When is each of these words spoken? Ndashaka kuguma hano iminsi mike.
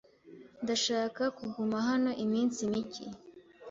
Ndashaka 0.63 1.23
kuguma 1.37 1.77
hano 1.87 2.11
iminsi 2.25 2.59
mike. 2.71 3.05